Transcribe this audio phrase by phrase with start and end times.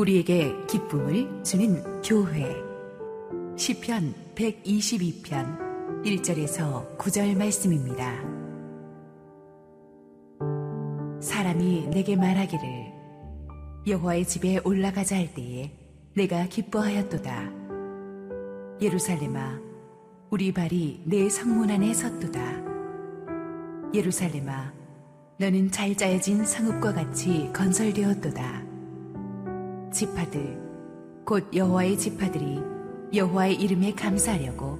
[0.00, 2.56] 우리에게 기쁨을 주는 교회
[3.56, 8.22] 시편 122편 1절에서 9절 말씀입니다.
[11.20, 12.64] 사람이 내게 말하기를
[13.88, 15.70] 여호와의 집에 올라가자 할 때에
[16.14, 17.50] 내가 기뻐하였도다.
[18.80, 19.60] 예루살렘아
[20.30, 22.40] 우리 발이 내 성문 안에 섰도다.
[23.92, 24.72] 예루살렘아
[25.38, 28.69] 너는 잘 짜여진 성읍과 같이 건설되었도다.
[29.92, 30.58] 지파들
[31.24, 32.60] 곧 여호와의 지파들이
[33.14, 34.78] 여호와의 이름에 감사하려고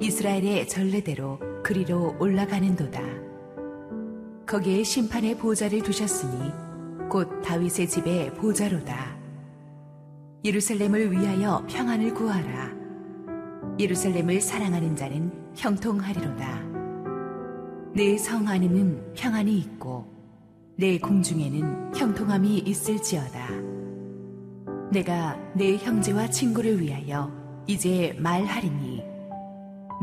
[0.00, 3.00] 이스라엘의 전례대로 그리로 올라가는도다.
[4.46, 6.52] 거기에 심판의 보좌를 두셨으니
[7.08, 9.16] 곧 다윗의 집의 보좌로다.
[10.44, 12.72] 예루살렘을 위하여 평안을 구하라.
[13.78, 16.62] 예루살렘을 사랑하는 자는 형통하리로다.
[17.94, 20.06] 내 성 안에는 평안이 있고
[20.76, 23.73] 내 궁중에는 형통함이 있을지어다.
[24.94, 27.28] 내가 내 형제와 친구를 위하여
[27.66, 29.02] 이제 말하리니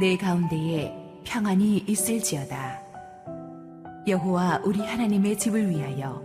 [0.01, 2.81] 내 가운데에 평안이 있을지어다.
[4.05, 6.21] 여호와 우리 하나님의 집을 위하여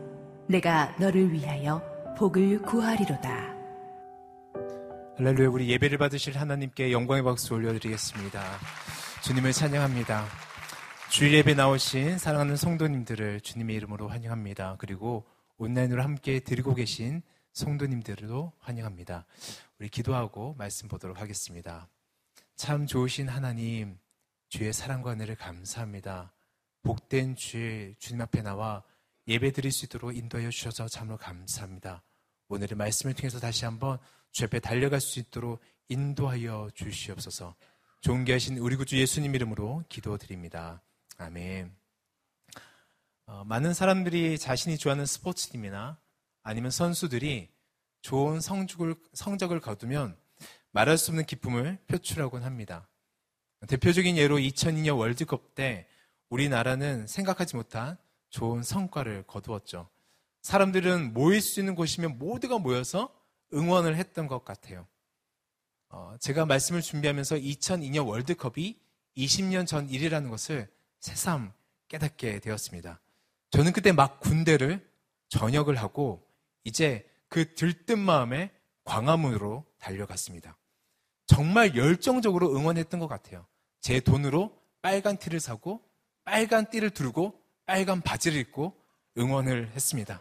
[0.48, 1.80] 내가 너를 위하여
[2.18, 3.54] 복을 구하리로다.
[5.16, 8.42] 할렐루야 우리 예배를 받으실 하나님께 영광의 박수 올려드리겠습니다.
[9.22, 10.24] 주님을 찬양합니다.
[11.08, 14.74] 주일 예배 나오신 사랑하는 성도님들을 주님의 이름으로 환영합니다.
[14.78, 15.24] 그리고
[15.56, 17.22] 온라인으로 함께 드리고 계신
[17.56, 19.24] 성도님들도 환영합니다.
[19.78, 21.88] 우리 기도하고 말씀 보도록 하겠습니다.
[22.54, 23.98] 참 좋으신 하나님,
[24.50, 26.34] 주의 사랑과 은혜를 감사합니다.
[26.82, 28.84] 복된 주의 주님 앞에 나와
[29.26, 32.02] 예배 드릴 수 있도록 인도하여 주셔서 참으로 감사합니다.
[32.48, 33.98] 오늘의 말씀을 통해서 다시 한번
[34.32, 37.54] 주 앞에 달려갈 수 있도록 인도하여 주시옵소서.
[38.02, 40.82] 존귀하신 우리 구주 예수님 이름으로 기도드립니다.
[41.16, 41.74] 아멘.
[43.24, 45.98] 어, 많은 사람들이 자신이 좋아하는 스포츠팀이나
[46.46, 47.48] 아니면 선수들이
[48.02, 50.16] 좋은 성적을, 성적을 거두면
[50.70, 52.86] 말할 수 없는 기쁨을 표출하곤 합니다.
[53.66, 55.88] 대표적인 예로 2002년 월드컵 때
[56.28, 57.98] 우리나라는 생각하지 못한
[58.30, 59.88] 좋은 성과를 거두었죠.
[60.42, 63.12] 사람들은 모일 수 있는 곳이면 모두가 모여서
[63.52, 64.86] 응원을 했던 것 같아요.
[65.88, 68.78] 어, 제가 말씀을 준비하면서 2002년 월드컵이
[69.16, 71.52] 20년 전 일이라는 것을 새삼
[71.88, 73.00] 깨닫게 되었습니다.
[73.50, 74.88] 저는 그때 막 군대를
[75.28, 76.25] 전역을 하고
[76.66, 78.50] 이제 그 들뜬 마음에
[78.84, 80.58] 광화문으로 달려갔습니다.
[81.26, 83.46] 정말 열정적으로 응원했던 것 같아요.
[83.80, 85.80] 제 돈으로 빨간 티를 사고
[86.24, 88.76] 빨간 띠를 두르고 빨간 바지를 입고
[89.16, 90.20] 응원을 했습니다.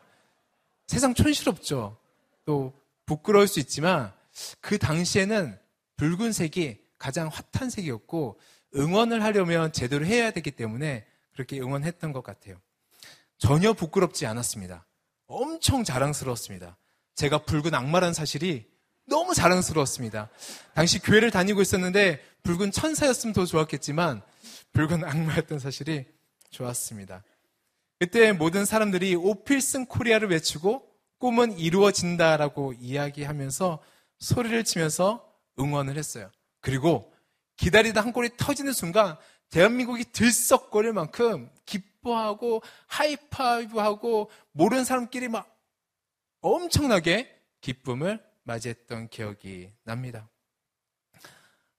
[0.85, 1.97] 세상 촌스럽죠.
[2.45, 2.73] 또
[3.07, 4.13] 부끄러울 수 있지만
[4.61, 5.57] 그 당시에는
[5.97, 8.39] 붉은색이 가장 핫한 색이었고
[8.75, 12.61] 응원을 하려면 제대로 해야 되기 때문에 그렇게 응원했던 것 같아요.
[13.39, 14.85] 전혀 부끄럽지 않았습니다.
[15.27, 16.77] 엄청 자랑스러웠습니다.
[17.15, 18.65] 제가 붉은 악마란 사실이
[19.07, 20.29] 너무 자랑스러웠습니다.
[20.73, 24.21] 당시 교회를 다니고 있었는데 붉은 천사였으면 더 좋았겠지만
[24.73, 26.05] 붉은 악마였던 사실이
[26.49, 27.23] 좋았습니다.
[27.99, 30.85] 그때 모든 사람들이 오필슨 코리아를 외치고
[31.19, 33.81] 꿈은 이루어진다라고 이야기하면서
[34.19, 35.25] 소리를 치면서
[35.59, 36.29] 응원을 했어요.
[36.61, 37.11] 그리고
[37.57, 39.15] 기다리다 한 골이 터지는 순간
[39.49, 45.51] 대한민국이 들썩거릴 만큼 기 뻐하고 하이파이브하고 모르는 사람끼리 막
[46.41, 50.29] 엄청나게 기쁨을 맞이했던 기억이 납니다.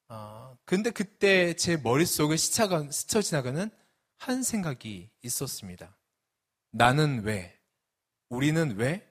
[0.09, 3.71] 어, 근데 그때 제 머릿속을 스쳐가, 스쳐 지나가는
[4.17, 5.97] 한 생각이 있었습니다.
[6.71, 7.57] 나는 왜,
[8.29, 9.09] 우리는 왜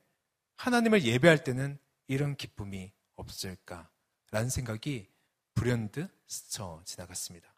[0.57, 3.89] 하나님을 예배할 때는 이런 기쁨이 없을까?
[4.31, 5.09] 라는 생각이
[5.53, 7.54] 불현듯 스쳐 지나갔습니다.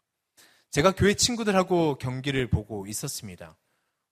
[0.70, 3.56] 제가 교회 친구들하고 경기를 보고 있었습니다.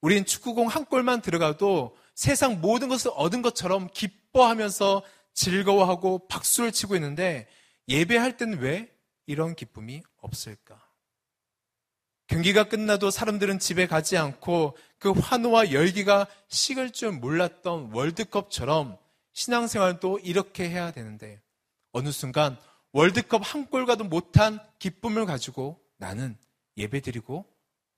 [0.01, 5.03] 우린 축구공 한 골만 들어가도 세상 모든 것을 얻은 것처럼 기뻐하면서
[5.35, 7.47] 즐거워하고 박수를 치고 있는데
[7.89, 8.91] 예배할 때는 왜
[9.27, 10.83] 이런 기쁨이 없을까?
[12.27, 18.99] 경기가 끝나도 사람들은 집에 가지 않고 그 환호와 열기가 식을 줄 몰랐던 월드컵처럼
[19.33, 21.41] 신앙생활도 이렇게 해야 되는데
[21.93, 22.59] 어느 순간
[22.93, 26.37] 월드컵 한 골과도 못한 기쁨을 가지고 나는
[26.77, 27.47] 예배드리고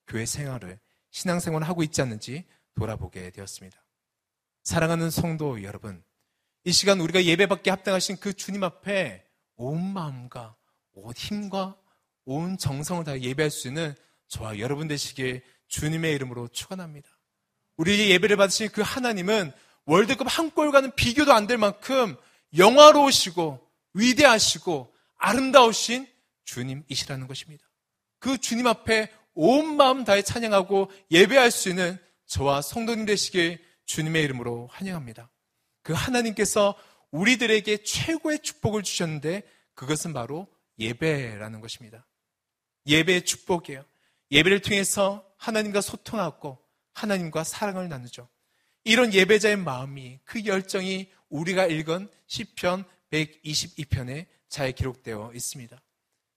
[0.06, 0.78] 교회 생활을
[1.10, 2.44] 신앙생활을 하고 있지 않는지
[2.74, 3.82] 돌아보게 되었습니다.
[4.62, 6.02] 사랑하는 성도 여러분,
[6.64, 9.24] 이 시간 우리가 예배받게 합당하신 그 주님 앞에
[9.56, 10.56] 온 마음과
[10.92, 11.76] 온 힘과
[12.24, 13.94] 온 정성을 다 예배할 수 있는
[14.28, 17.08] 저와 여러분 되시길 주님의 이름으로 축원합니다.
[17.76, 19.52] 우리 예배를 받으신 그 하나님은
[19.86, 22.16] 월드컵 한 골과는 비교도 안 될 만큼
[22.56, 26.06] 영화로우시고 위대하시고 아름다우신
[26.44, 27.67] 주님이시라는 것입니다.
[28.18, 34.68] 그 주님 앞에 온 마음 다해 찬양하고 예배할 수 있는 저와 성도님 되시길 주님의 이름으로
[34.68, 35.30] 환영합니다.
[35.82, 36.76] 그 하나님께서
[37.10, 39.42] 우리들에게 최고의 축복을 주셨는데
[39.74, 40.46] 그것은 바로
[40.78, 42.06] 예배라는 것입니다.
[42.86, 43.84] 예배의 축복이에요.
[44.30, 46.58] 예배를 통해서 하나님과 소통하고
[46.92, 48.28] 하나님과 사랑을 나누죠.
[48.84, 55.80] 이런 예배자의 마음이 그 열정이 우리가 읽은 시편 122편에 잘 기록되어 있습니다.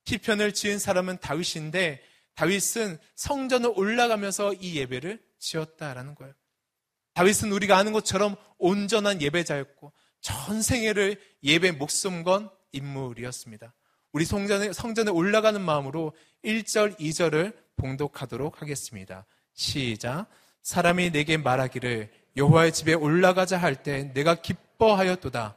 [0.05, 2.01] 시편을 지은 사람은 다윗인데
[2.35, 6.33] 다윗은 성전을 올라가면서 이 예배를 지었다라는 거예요.
[7.13, 13.73] 다윗은 우리가 아는 것처럼 온전한 예배자였고 전 생애를 예배 목숨 건 인물이었습니다.
[14.13, 16.13] 우리 성전에, 성전에 올라가는 마음으로
[16.43, 19.25] 1절, 2절을 봉독하도록 하겠습니다.
[19.53, 20.27] 시작.
[20.63, 25.55] 사람이 내게 말하기를 여호와의 집에 올라가자 할 때 내가 기뻐하였도다.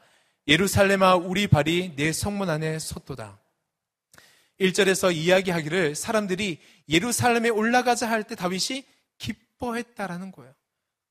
[0.48, 3.38] 예루살렘아 우리 발이 내 성문 안에 섰도다.
[4.60, 8.84] 1절에서 이야기하기를 사람들이 예루살렘에 올라가자 할 때 다윗이
[9.18, 10.54] 기뻐했다라는 거예요.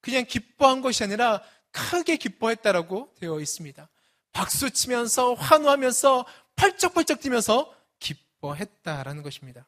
[0.02, 1.42] 그냥 기뻐한 것이 아니라
[1.72, 3.90] 크게 기뻐했다라고 되어 있습니다.
[4.32, 6.26] 박수 치면서 환호하면서
[6.56, 9.68] 펄쩍펄쩍 뛰면서 기뻐했다라는 것입니다.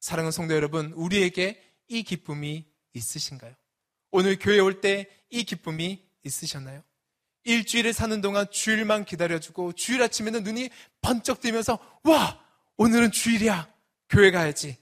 [0.00, 2.64] 사랑하는 성도 여러분, 우리에게 이 기쁨이
[2.94, 3.54] 있으신가요?
[4.10, 6.82] 오늘 교회 올 때 이 기쁨이 있으셨나요?
[7.44, 10.70] 일주일을 사는 동안 주일만 기다려주고 주일 아침에는 눈이
[11.02, 12.42] 번쩍 뜨면서 와
[12.80, 13.68] 오늘은 주일이야
[14.08, 14.76] 교회 가야지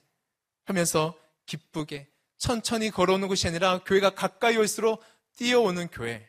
[0.64, 2.06] 하면서 기쁘게
[2.36, 5.02] 천천히 걸어오는 것이 아니라 교회가 가까이 올수록
[5.36, 6.28] 뛰어오는 교회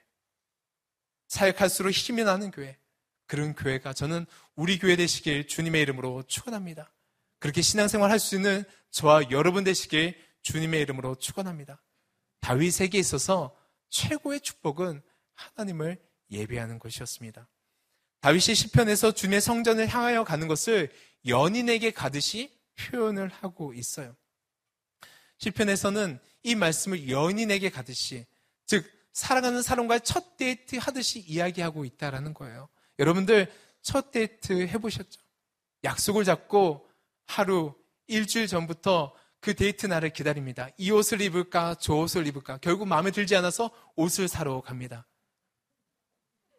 [1.27, 2.77] 사역할수록 힘이 나는 교회
[3.25, 4.25] 그런 교회가 저는
[4.55, 6.89] 우리 교회 되시길 주님의 이름으로 축원합니다.
[7.39, 11.83] 그렇게 신앙생활 할 수 있는 저와 여러분 되시길 주님의 이름으로 축원합니다.
[12.39, 13.53] 다윗에게 있어서
[13.89, 15.01] 최고의 축복은
[15.33, 15.99] 하나님을
[16.31, 17.49] 예배하는 것이었습니다.
[18.21, 20.91] 다윗이 시편에서 주님의 성전을 향하여 가는 것을
[21.25, 24.15] 연인에게 가듯이 표현을 하고 있어요.
[25.39, 28.25] 시편에서는 이 말씀을 연인에게 가듯이
[28.65, 32.69] 즉 사랑하는 사람과의 첫 데이트 하듯이 이야기하고 있다라는 거예요.
[32.99, 35.21] 여러분들 첫 데이트 해보셨죠?
[35.83, 36.87] 약속을 잡고
[37.25, 37.73] 하루
[38.07, 40.69] 일주일 전부터 그 데이트 날을 기다립니다.
[40.77, 42.57] 이 옷을 입을까, 저 옷을 입을까.
[42.57, 45.07] 결국 마음에 들지 않아서 옷을 사러 갑니다.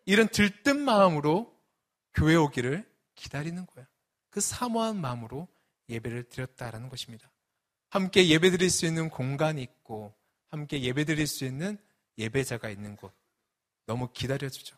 [0.07, 1.55] 이런 들뜬 마음으로
[2.15, 3.87] 교회 오기를 기다리는 거예요.
[4.31, 5.49] 그 사모한 마음으로
[5.89, 7.31] 예배를 드렸다라는 것입니다.
[7.91, 10.15] 함께 예배 드릴 수 있는 공간이 있고,
[10.49, 11.79] 함께 예배 드릴 수 있는
[12.19, 13.15] 예배자가 있는 곳.
[13.87, 14.77] 너무 기다려주죠.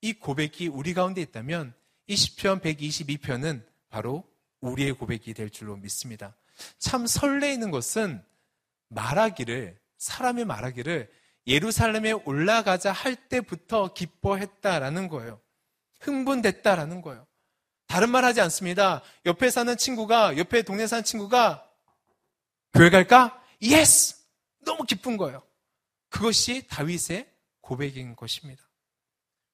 [0.00, 1.74] 이 고백이 우리 가운데 있다면,
[2.06, 4.24] 이 시편 122편은 바로
[4.60, 6.36] 우리의 고백이 될 줄로 믿습니다.
[6.78, 8.24] 참 설레이는 것은
[8.88, 11.10] 말하기를, 사람의 말하기를
[11.46, 15.40] 예루살렘에 올라가자 할 때부터 기뻐했다라는 거예요.
[16.00, 17.26] 흥분됐다라는 거예요.
[17.88, 19.02] 다른 말 하지 않습니다.
[19.26, 21.66] 옆에 사는 친구가, 옆에 동네 사는 친구가
[22.74, 23.42] 교회 갈까?
[23.60, 24.14] Yes!
[24.64, 25.42] 너무 기쁜 거예요.
[26.10, 27.28] 그것이 다윗의
[27.62, 28.62] 고백인 것입니다.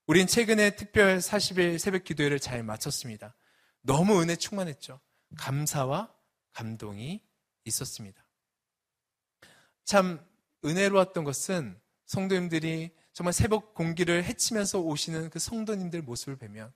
[0.05, 3.33] 우린 최근에 특별 40일 새벽 기도회를 잘 마쳤습니다.
[3.81, 4.99] 너무 은혜 충만했죠.
[5.37, 6.13] 감사와
[6.51, 7.21] 감동이
[7.63, 8.23] 있었습니다.
[9.85, 10.23] 참
[10.63, 16.73] 은혜로웠던 것은 성도님들이 정말 새벽 공기를 헤치면서 오시는 그 성도님들 모습을 뵈면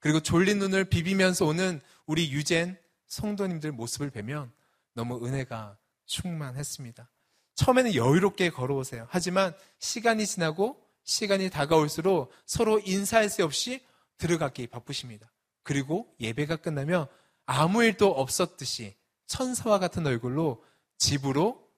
[0.00, 4.52] 그리고 졸린 눈을 비비면서 오는 우리 유젠 성도님들 모습을 뵈면
[4.94, 7.10] 너무 은혜가 충만했습니다.
[7.54, 9.06] 처음에는 여유롭게 걸어오세요.
[9.10, 13.84] 하지만 시간이 지나고 시간이 다가올수록 서로 인사할 수 없이
[14.18, 15.32] 들어가기 바쁘십니다.
[15.62, 17.06] 그리고 예배가 끝나면
[17.46, 18.94] 아무 일도 없었듯이
[19.26, 20.62] 천사와 같은 얼굴로
[20.98, 21.68] 집으로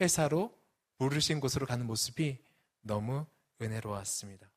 [0.00, 0.52] 회사로
[0.98, 2.38] 부르신 곳으로 가는 모습이
[2.82, 3.26] 너무
[3.60, 4.50] 은혜로웠습니다.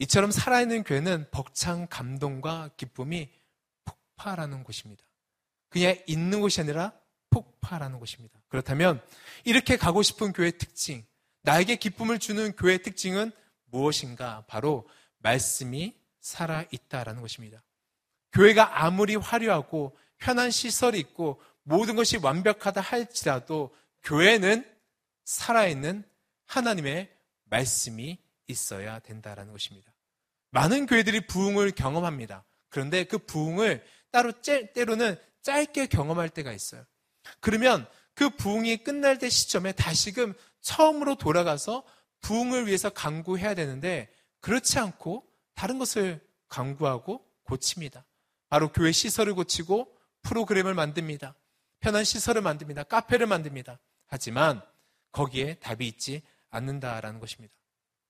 [0.00, 3.28] 이처럼 살아있는 교회는 벅찬 감동과 기쁨이
[3.84, 5.04] 폭발하는 곳입니다.
[5.68, 6.92] 그냥 있는 곳이 아니라
[7.28, 8.40] 폭발하는 곳입니다.
[8.48, 9.02] 그렇다면
[9.44, 11.04] 이렇게 가고 싶은 교회의 특징,
[11.42, 13.30] 나에게 기쁨을 주는 교회의 특징은
[13.66, 14.44] 무엇인가?
[14.48, 14.88] 바로
[15.18, 17.62] 말씀이 살아있다라는 것입니다.
[18.32, 24.64] 교회가 아무리 화려하고 편한 시설이 있고 모든 것이 완벽하다 할지라도 교회는
[25.24, 26.04] 살아있는
[26.46, 27.14] 하나님의
[27.44, 29.89] 말씀이 있어야 된다라는 것입니다.
[30.50, 32.44] 많은 교회들이 부흥을 경험합니다.
[32.68, 36.84] 그런데 그 부흥을 따로 째, 때로는 짧게 경험할 때가 있어요.
[37.40, 41.84] 그러면 그 부흥이 끝날 때 시점에 다시금 처음으로 돌아가서
[42.20, 48.04] 부흥을 위해서 강구해야 되는데 그렇지 않고 다른 것을 강구하고 고칩니다.
[48.48, 51.34] 바로 교회 시설을 고치고 프로그램을 만듭니다.
[51.80, 52.82] 편한 시설을 만듭니다.
[52.84, 53.78] 카페를 만듭니다.
[54.06, 54.60] 하지만
[55.12, 57.54] 거기에 답이 있지 않는다라는 것입니다.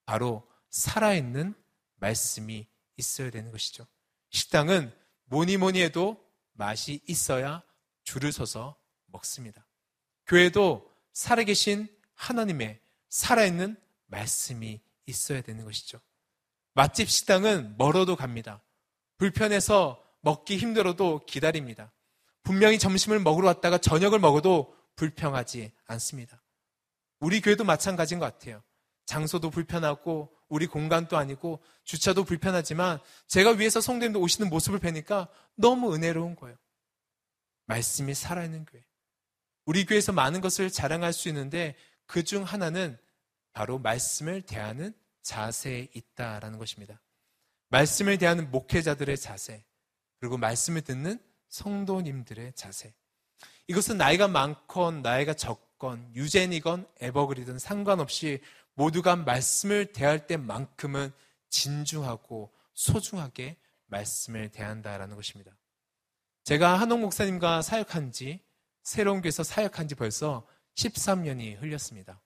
[0.06, 1.54] 바로 살아있는
[2.00, 2.66] 말씀이
[2.96, 3.86] 있어야 되는 것이죠.
[4.30, 4.92] 식당은
[5.26, 7.62] 뭐니 뭐니 해도 맛이 있어야
[8.04, 8.76] 줄을 서서
[9.06, 9.66] 먹습니다.
[10.26, 13.76] 교회도 살아계신 하나님의 살아있는
[14.06, 16.00] 말씀이 있어야 되는 것이죠.
[16.74, 18.62] 맛집 식당은 멀어도 갑니다.
[19.18, 21.92] 불편해서 먹기 힘들어도 기다립니다.
[22.42, 26.42] 분명히 점심을 먹으러 왔다가 저녁을 먹어도 불평하지 않습니다.
[27.18, 28.62] 우리 교회도 마찬가지인 것 같아요.
[29.10, 36.36] 장소도 불편하고 우리 공간도 아니고 주차도 불편하지만 제가 위해서 성도님들 오시는 모습을 뵈니까 너무 은혜로운
[36.36, 36.56] 거예요.
[37.66, 38.84] 말씀이 살아있는 교회.
[39.64, 41.74] 우리 교회에서 많은 것을 자랑할 수 있는데
[42.06, 42.98] 그 중 하나는
[43.52, 47.00] 바로 말씀을 대하는 자세에 있다라는 것입니다.
[47.68, 49.64] 말씀을 대하는 목회자들의 자세,
[50.20, 52.94] 그리고 말씀을 듣는 성도님들의 자세.
[53.66, 55.69] 이것은 나이가 많건 나이가 적건
[56.14, 58.40] 유젠이건 에버그리든 상관없이
[58.74, 61.12] 모두가 말씀을 대할 때만큼은
[61.48, 63.56] 진중하고 소중하게
[63.86, 65.52] 말씀을 대한다라는 것입니다.
[66.44, 68.40] 제가 한옥 목사님과 사역한 지
[68.82, 72.20] 새로운 교회에서 사역한 지 벌써 13년이 흘렸습니다.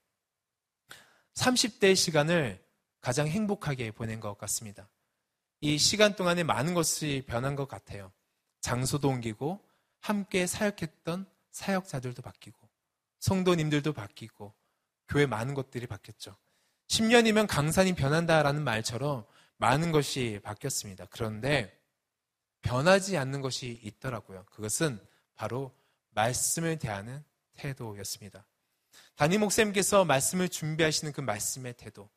[1.35, 2.63] 30대의 시간을
[3.01, 4.89] 가장 행복하게 보낸 것 같습니다.
[5.61, 8.13] 이 시간 동안에 많은 것이 변한 것 같아요.
[8.61, 9.61] 장소도 옮기고
[10.01, 12.64] 함께 사역했던 사역자들도 바뀌고
[13.25, 14.55] 성도님들도 바뀌고
[15.09, 16.37] 교회 많은 것들이 바뀌었죠.
[16.89, 19.25] 10년이면 강산이 변한다라는 말처럼
[19.57, 21.07] 많은 것이 바뀌었습니다.
[21.09, 21.75] 그런데
[22.61, 24.45] 변하지 않는 것이 있더라고요.
[24.51, 25.01] 그것은
[25.37, 25.75] 바로
[26.11, 28.47] 말씀을 대하는 태도였습니다.
[29.17, 32.11] 담임 목사님께서 말씀을 준비하시는 그 말씀의 태도,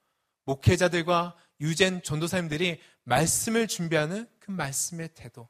[0.44, 5.48] 목회자들과 유젠 전도사님들이 말씀을 준비하는 그 말씀의 태도,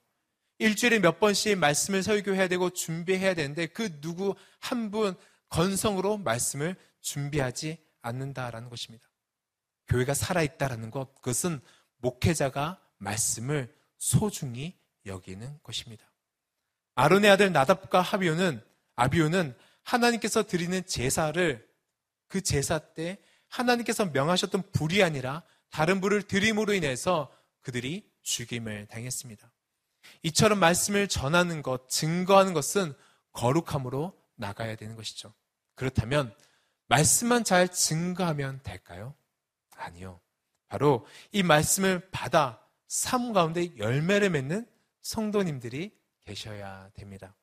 [0.60, 5.16] 일주일에 몇 번씩 말씀을 설교해야 되고 준비해야 되는데 그 누구 한 분
[5.50, 9.08] 건성으로 말씀을 준비하지 않는다라는 것입니다.
[9.88, 11.62] 교회가 살아있다라는 것, 그것은
[11.98, 16.06] 목회자가 말씀을 소중히 여기는 것입니다.
[16.96, 18.62] 아론의 아들 나답과 하비오는
[18.96, 21.68] 아비오는 하나님께서 드리는 제사를
[22.27, 29.50] 그 제사 때 하나님께서 명하셨던 불이 아니라 다른 불을 드림으로 인해서 그들이 죽임을 당했습니다.
[30.24, 32.94] 이처럼 말씀을 전하는 것, 증거하는 것은
[33.34, 35.34] 거룩함으로 나가야 되는 것이죠.
[35.75, 36.34] 그렇다면
[36.88, 39.13] 말씀만 잘 증거하면 될까요?
[39.75, 40.22] 아니요.
[40.67, 44.65] 바로 이 말씀을 받아 삶 가운데 열매를 맺는
[45.01, 47.36] 성도님들이 계셔야 됩니다.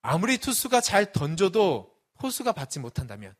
[0.00, 3.34] 아무리 투수가 잘 던져도 포수가 받지 못한다면,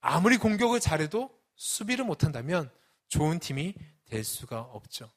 [0.00, 2.70] 아무리 공격을 잘해도 수비를 못한다면
[3.08, 5.10] 좋은 팀이 될 수가 없죠.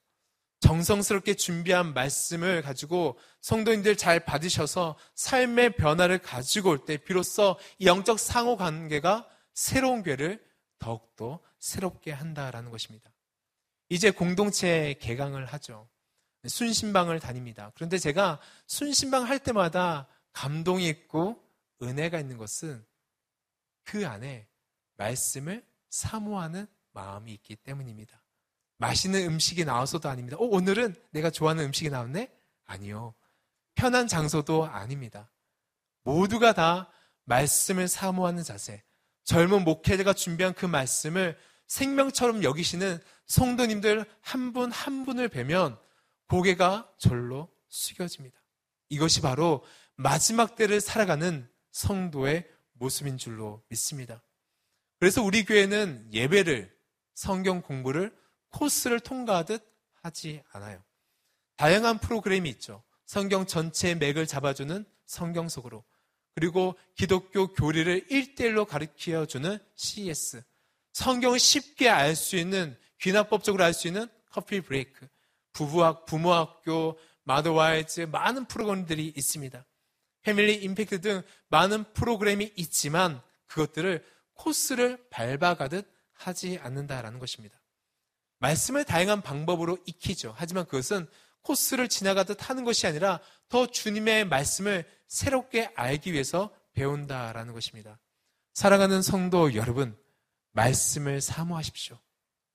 [0.59, 8.57] 정성스럽게 준비한 말씀을 가지고 성도님들 잘 받으셔서 삶의 변화를 가지고 올 때 비로소 영적 상호
[8.57, 10.43] 관계가 새로운 교회를
[10.79, 13.11] 더욱더 새롭게 한다라는 것입니다.
[13.89, 15.87] 이제 공동체 개강을 하죠.
[16.45, 17.71] 순신방을 다닙니다.
[17.75, 21.43] 그런데 제가 순신방 할 때마다 감동이 있고
[21.81, 22.85] 은혜가 있는 것은
[23.83, 24.47] 그 안에
[24.95, 28.21] 말씀을 사모하는 마음이 있기 때문입니다.
[28.77, 30.37] 맛있는 음식이 나와서도 아닙니다.
[30.37, 32.31] 어, 오늘은 내가 좋아하는 음식이 나왔네?
[32.65, 33.15] 아니요.
[33.75, 35.29] 편한 장소도 아닙니다.
[36.03, 36.89] 모두가 다
[37.25, 38.83] 말씀을 사모하는 자세.
[39.23, 45.77] 젊은 목회자가 준비한 그 말씀을 생명처럼 여기시는 성도님들 한 분한 한 분을 뵈면
[46.29, 48.41] 고개가 절로 숙여집니다.
[48.89, 49.63] 이것이 바로
[49.95, 54.23] 마지막 때를 살아가는 성도의 모습인 줄로 믿습니다.
[54.99, 56.75] 그래서 우리 교회는 예배를,
[57.13, 58.15] 성경 공부를
[58.49, 59.63] 코스를 통과하듯
[60.01, 60.83] 하지 않아요.
[61.55, 62.83] 다양한 프로그램이 있죠.
[63.05, 65.83] 성경 전체의 맥을 잡아주는 성경 속으로.
[66.35, 70.43] 그리고 기독교 교리를 1대1로 가르쳐 주는 CES.
[70.93, 75.07] 성경을 쉽게 알 수 있는, 귀납법적으로 알 수 있는 커피 브레이크.
[75.53, 79.65] 부부학, 부모학교, 마더와이즈, 많은 프로그램들이 있습니다.
[80.21, 87.56] 패밀리 임팩트 등 많은 프로그램이 있지만 그것들을 코스를 밟아가듯 하지 않는다라는 것입니다.
[88.39, 90.33] 말씀을 다양한 방법으로 익히죠.
[90.37, 91.07] 하지만 그것은
[91.41, 97.99] 코스를 지나가듯 하는 것이 아니라 더 주님의 말씀을 새롭게 알기 위해서 배운다라는 것입니다.
[98.53, 99.97] 사랑하는 성도 여러분,
[100.51, 101.97] 말씀을 사모하십시오.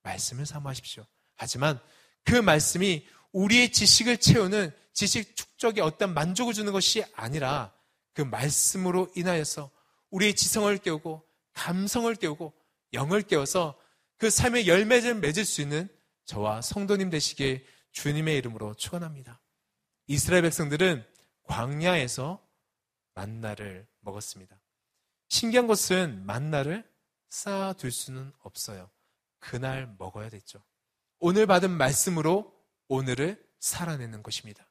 [0.03, 1.05] 말씀을 사모하십시오.
[1.37, 1.81] 하지만
[2.25, 7.73] 그 말씀이 우리의 지식을 채우는 지식 축적에 어떤 만족을 주는 것이 아니라
[8.13, 9.71] 그 말씀으로 인하여서
[10.11, 12.53] 우리의 지성을 깨우고 감성을 깨우고
[12.93, 13.79] 영을 깨워서
[14.23, 15.89] 그 삶의 열매를 맺을 수 있는
[16.27, 19.41] 저와 성도님 되시길 주님의 이름으로 축원합니다.
[20.07, 21.05] 이스라엘 백성들은
[21.43, 22.41] 광야에서
[23.15, 24.57] 만나를 먹었습니다.
[25.29, 26.89] 신기한 것은 만나를
[27.31, 28.93] 쌓아둘 수는 없어요.
[29.41, 30.63] 그날 먹어야 됐죠.
[31.19, 34.71] 오늘 받은 말씀으로 오늘을 살아내는 것입니다.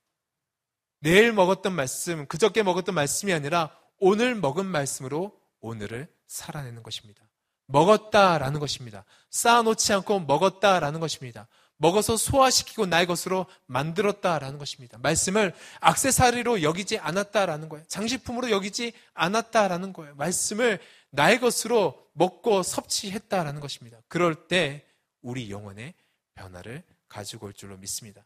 [1.02, 7.31] 내일 먹었던 말씀, 그저께 먹었던 말씀이 아니라 오늘 먹은 말씀으로 오늘을 살아내는 것입니다.
[7.72, 9.06] 먹었다라는 것입니다.
[9.30, 11.48] 쌓아놓지 않고 먹었다라는 것입니다.
[11.78, 15.00] 먹어서 소화시키고 나의 것으로 만들었다라는 것입니다.
[15.00, 17.84] 말씀을 악세사리로 여기지 않았다라는 거예요.
[17.88, 20.14] 장식품으로 여기지 않았다라는 거예요.
[20.16, 23.98] 말씀을 나의 것으로 먹고 섭취했다라는 것입니다.
[24.08, 24.86] 그럴 때
[25.22, 25.96] 우리 영혼의
[26.36, 28.24] 변화를 가지고 올 줄로 믿습니다.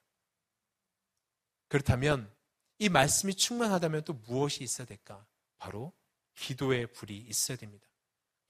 [1.70, 2.30] 그렇다면
[2.78, 5.26] 이 말씀이 충만하다면 또 무엇이 있어야 될까?
[5.58, 5.94] 바로
[6.36, 7.88] 기도의 불이 있어야 됩니다.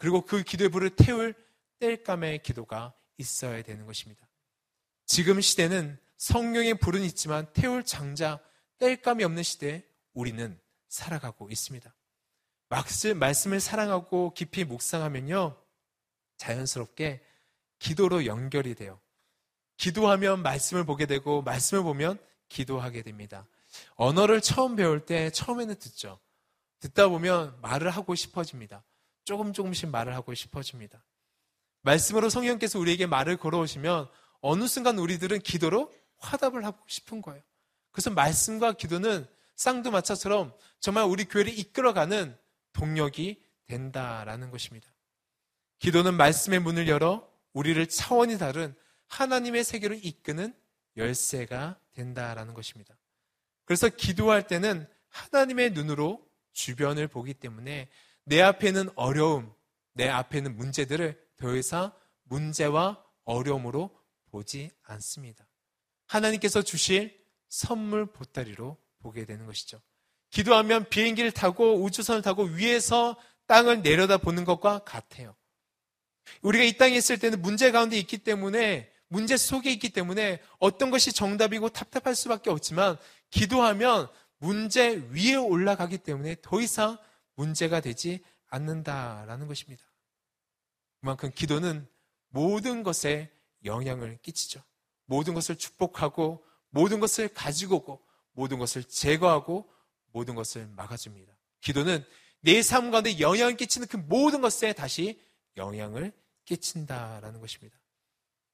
[0.05, 1.33] 그리고 그 기도의 불을 태울
[1.79, 4.29] 뗄감의 기도가 있어야 되는 것입니다.
[5.07, 8.39] 지금 시대는 성령의 불은 있지만 태울 장자,
[8.77, 9.83] 뗄감이 없는 시대에
[10.13, 10.59] 우리는
[10.89, 11.91] 살아가고 있습니다.
[13.15, 15.59] 말씀을 사랑하고 깊이 묵상하면요,
[16.37, 17.25] 자연스럽게
[17.79, 19.01] 기도로 연결이 돼요.
[19.77, 23.47] 기도하면 말씀을 보게 되고, 말씀을 보면 기도하게 됩니다.
[23.95, 26.19] 언어를 처음 배울 때 처음에는 듣죠.
[26.79, 28.83] 듣다 보면 말을 하고 싶어집니다.
[29.25, 31.03] 조금 조금씩 말을 하고 싶어집니다.
[31.81, 34.07] 말씀으로 성령께서 우리에게 말을 걸어오시면
[34.41, 37.43] 어느 순간 우리들은 기도로 화답을 하고 싶은 거예요.
[37.91, 42.37] 그래서 말씀과 기도는 쌍두마차처럼 정말 우리 교회를 이끌어가는
[42.73, 44.87] 동력이 된다라는 것입니다.
[45.79, 48.75] 기도는 말씀의 문을 열어 우리를 차원이 다른
[49.07, 50.53] 하나님의 세계로 이끄는
[50.97, 52.95] 열쇠가 된다라는 것입니다.
[53.63, 57.89] 그래서 기도할 때는 하나님의 눈으로 주변을 보기 때문에
[58.25, 59.53] 내 앞에는 어려움,
[59.93, 61.91] 내 앞에는 문제들을 더 이상
[62.23, 63.91] 문제와 어려움으로
[64.31, 65.47] 보지 않습니다.
[66.07, 69.81] 하나님께서 주실 선물 보따리로 보게 되는 것이죠.
[70.31, 73.15] 기도하면 비행기를 타고 우주선을 타고 위에서
[73.47, 75.35] 땅을 내려다 보는 것과 같아요.
[76.41, 81.13] 우리가 이 땅에 있을 때는 문제 가운데 있기 때문에 문제 속에 있기 때문에 어떤 것이
[81.13, 82.97] 정답이고 답답할 수밖에 없지만
[83.29, 86.97] 기도하면 문제 위에 올라가기 때문에 더 이상
[87.35, 89.83] 문제가 되지 않는다라는 것입니다.
[90.99, 91.87] 그만큼 기도는
[92.29, 93.31] 모든 것에
[93.63, 94.61] 영향을 끼치죠.
[95.05, 99.69] 모든 것을 축복하고 모든 것을 가지고 오고 모든 것을 제거하고
[100.11, 101.33] 모든 것을 막아줍니다.
[101.61, 102.03] 기도는
[102.41, 105.19] 내 삶 가운데 영향을 끼치는 그 모든 것에 다시
[105.57, 106.11] 영향을
[106.45, 107.75] 끼친다라는 것입니다.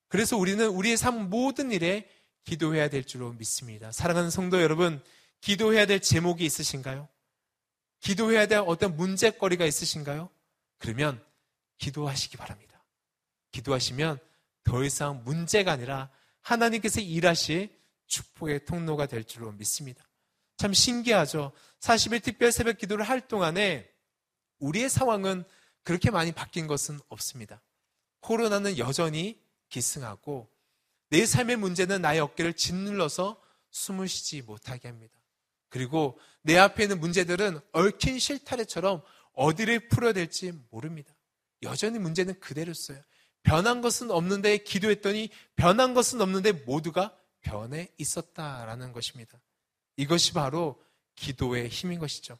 [0.08, 2.10] 그래서 우리는 우리의 삶 모든 일에
[2.44, 3.92] 기도해야 될 줄로 믿습니다.
[3.92, 5.04] 사랑하는 성도 여러분,
[5.42, 7.08] 기도해야 될 제목이 있으신가요?
[8.02, 10.30] 기도해야 될 어떤 문제거리가 있으신가요?
[10.80, 11.24] 그러면
[11.78, 12.84] 기도하시기 바랍니다.
[13.52, 14.20] 기도하시면
[14.64, 16.10] 더 이상 문제가 아니라
[16.42, 17.70] 하나님께서 일하실
[18.08, 20.08] 축복의 통로가 될 줄로 믿습니다.
[20.58, 21.52] 참 신기하죠.
[21.80, 23.90] 40일 특별 새벽 기도를 할 동안에
[24.60, 25.44] 우리의 상황은
[25.84, 27.62] 그렇게 많이 바뀐 것은 없습니다.
[28.20, 30.50] 코로나는 여전히 기승하고
[31.10, 35.21] 내 삶의 문제는 나의 어깨를 짓눌러서 숨을 쉬지 못하게 합니다.
[35.72, 39.02] 그리고 내 앞에 있는 문제들은 얽힌 실타래처럼
[39.34, 41.16] 어디를 풀어야 될지 모릅니다.
[41.64, 43.00] 여전히 문제는 그대로 써요.
[43.42, 49.42] 변한 것은 없는데 기도했더니 변한 것은 없는데 모두가 변해 있었다라는 것입니다.
[49.98, 50.80] 이것이 바로
[51.16, 52.38] 기도의 힘인 것이죠.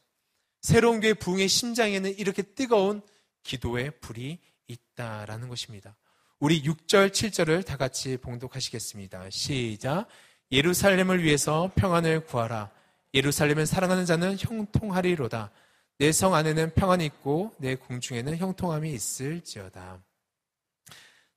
[0.60, 3.02] 새로운 교회 부흥의 심장에는 이렇게 뜨거운
[3.42, 5.96] 기도의 불이 있다라는 것입니다.
[6.38, 9.30] 우리 6절, 7절을 다 같이 봉독하시겠습니다.
[9.30, 10.06] 시작.
[10.50, 12.70] 예루살렘을 위해서 평안을 구하라.
[13.14, 15.50] 예루살렘을 사랑하는 자는 형통하리로다.
[15.98, 20.02] 내 성 안에는 평안이 있고 내 궁중에는 형통함이 있을지어다.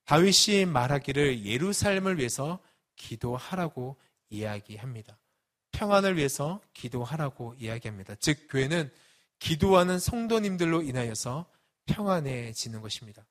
[0.06, 2.60] 다윗이 말하기를 예루살렘을 위해서
[2.96, 3.98] 기도하라고
[4.30, 5.20] 이야기합니다.
[5.72, 8.16] 평안을 위해서 기도하라고 이야기합니다.
[8.16, 8.90] 즉 교회는
[9.40, 11.46] 기도하는 성도님들로 인하여서
[11.86, 13.26] 평안해지는 것입니다.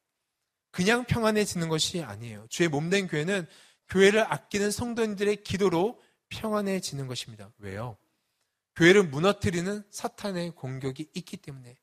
[0.71, 2.47] 그냥 평안해지는 것이 아니에요.
[2.49, 3.47] 주의 몸된 교회는
[3.89, 7.51] 교회를 아끼는 성도님들의 기도로 평안해지는 것입니다.
[7.59, 7.97] 왜요?
[8.77, 11.77] 교회를 무너뜨리는 사탄의 공격이 있기 때문에.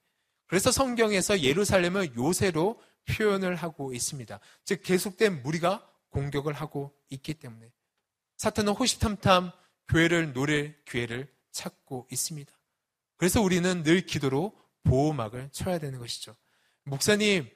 [0.47, 4.39] 그래서 성경에서 예루살렘을 요새로 표현을 하고 있습니다.
[4.65, 7.71] 즉, 계속된 무리가 공격을 하고 있기 때문에.
[8.37, 9.51] 사탄은 호시탐탐
[9.87, 12.51] 교회를 노릴 기회를 찾고 있습니다.
[13.17, 16.35] 그래서 우리는 늘 기도로 보호막을 쳐야 되는 것이죠.
[16.83, 17.49] 목사님,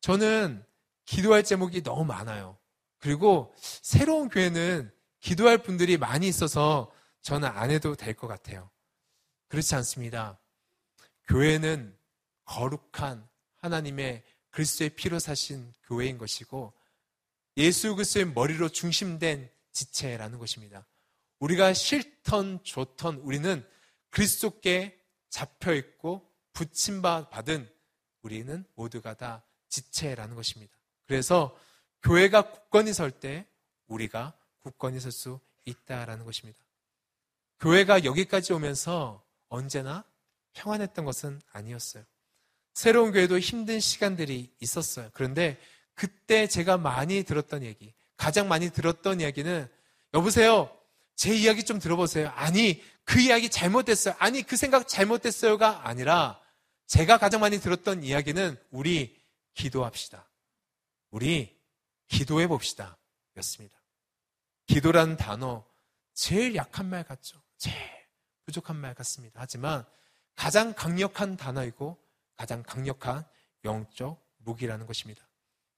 [0.00, 0.64] 저는
[1.04, 2.58] 기도할 제목이 너무 많아요.
[2.98, 4.90] 그리고 새로운 교회는
[5.20, 6.90] 기도할 분들이 많이 있어서
[7.22, 8.70] 저는 안 해도 될 것 같아요.
[9.48, 10.38] 그렇지 않습니다.
[11.28, 11.96] 교회는
[12.44, 16.72] 거룩한 하나님의 그리스도의 피로 사신 교회인 것이고
[17.56, 20.86] 예수 그리스도의 머리로 중심된 지체라는 것입니다.
[21.38, 23.66] 우리가 싫던 좋던 우리는
[24.10, 27.70] 그리스도께 잡혀 있고 붙임바 받은
[28.22, 30.74] 우리는 모두가 다 지체라는 것입니다.
[31.06, 31.58] 그래서
[32.02, 33.46] 교회가 굳건히 설 때
[33.86, 36.58] 우리가 굳건히 설 수 있다라는 것입니다.
[37.62, 40.04] 교회가 여기까지 오면서 언제나
[40.54, 42.02] 평안했던 것은 아니었어요.
[42.74, 45.10] 새로운 교회도 힘든 시간들이 있었어요.
[45.14, 45.60] 그런데
[45.94, 49.68] 그때 제가 많이 들었던 얘기, 가장 많이 들었던 이야기는
[50.12, 50.76] 여보세요.
[51.14, 52.30] 제 이야기 좀 들어보세요.
[52.30, 54.16] 아니, 그 이야기 잘못됐어요.
[54.18, 56.40] 아니, 그 생각 잘못됐어요가 아니라
[56.88, 59.16] 제가 가장 많이 들었던 이야기는 우리
[59.54, 60.28] 기도합시다.
[61.10, 61.56] 우리
[62.08, 62.98] 기도해 봅시다.
[63.36, 63.76] 였습니다.
[64.66, 65.64] 기도라는 단어,
[66.12, 67.40] 제일 약한 말 같죠.
[67.62, 67.76] 제일
[68.44, 69.40] 부족한 말 같습니다.
[69.40, 69.84] 하지만
[70.34, 71.96] 가장 강력한 단어이고
[72.36, 73.24] 가장 강력한
[73.64, 75.28] 영적 무기라는 것입니다.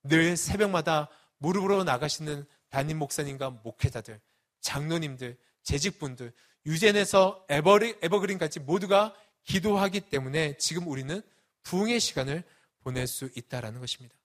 [0.05, 4.19] 늘 새벽마다 무릎으로 나가시는 담임 목사님과 목회자들,
[4.63, 6.33] 장로님들, 재직분들,
[6.65, 11.21] 유젠에서 에버리, 에버그린까지 모두가 기도하기 때문에 지금 우리는
[11.65, 12.45] 부흥의 시간을
[12.81, 14.17] 보낼 수 있다라는 것입니다.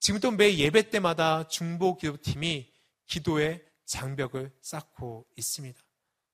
[0.00, 2.72] 지금도 매 예배 때마다 중보 기도팀이
[3.06, 5.80] 기도의 장벽을 쌓고 있습니다.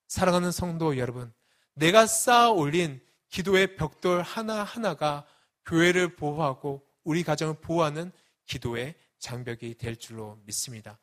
[0.07, 1.31] 사랑하는 성도 여러분,
[1.73, 5.25] 내가 쌓아 올린 기도의 벽돌 하나하나가
[5.65, 8.11] 교회를 보호하고 우리 가정을 보호하는
[8.45, 10.97] 기도의 장벽이 될 줄로 믿습니다.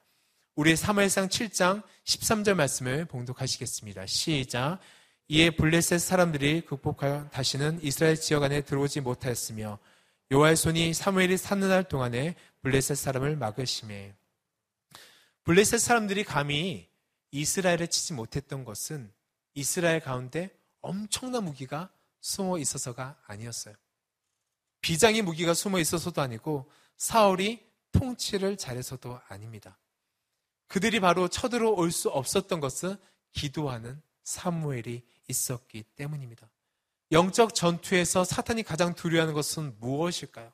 [0.56, 4.06] 우리 사무엘상 7장 13절 말씀을 봉독하시겠습니다.
[4.06, 4.78] 시작.
[5.28, 9.78] 이에 블레셋 사람들이 극복하여 다시는 이스라엘 지역 안에 들어오지 못하였으며
[10.32, 14.14] 요하의 손이 사무엘이 사는 날 동안에 블레셋 사람을 막으심에
[15.44, 16.88] 블레셋 사람들이 감히
[17.34, 19.12] 이스라엘을 치지 못했던 것은
[19.54, 23.74] 이스라엘 가운데 엄청난 무기가 숨어 있어서가 아니었어요.
[24.80, 29.76] 비장의 무기가 숨어 있어서도 아니고 사울이 통치를 잘해서도 아닙니다.
[30.68, 32.96] 그들이 바로 쳐들어올 수 없었던 것은
[33.32, 36.48] 기도하는 사무엘이 있었기 때문입니다.
[37.10, 40.52] 영적 전투에서 사탄이 가장 두려워하는 것은 무엇일까요?